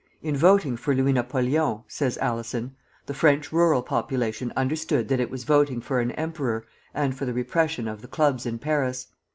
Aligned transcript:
"In 0.23 0.35
voting 0.35 0.77
for 0.77 0.95
Louis 0.95 1.13
Napoleon," 1.13 1.83
says 1.87 2.17
Alison, 2.17 2.75
"the 3.05 3.13
French 3.13 3.51
rural 3.53 3.83
population 3.83 4.51
understood 4.55 5.09
that 5.09 5.19
it 5.19 5.29
was 5.29 5.43
voting 5.43 5.79
for 5.79 5.99
an 5.99 6.09
emperor 6.13 6.65
and 6.91 7.15
for 7.15 7.25
the 7.25 7.33
repression 7.33 7.87
of 7.87 8.01
the 8.01 8.07
clubs 8.07 8.47
in 8.47 8.57
Paris. 8.57 9.09